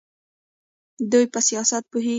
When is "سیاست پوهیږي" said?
1.47-2.09